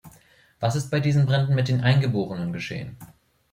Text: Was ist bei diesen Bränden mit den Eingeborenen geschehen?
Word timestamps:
Was 0.59 0.75
ist 0.75 0.89
bei 0.89 0.99
diesen 0.99 1.27
Bränden 1.27 1.53
mit 1.53 1.67
den 1.67 1.81
Eingeborenen 1.81 2.53
geschehen? 2.53 2.97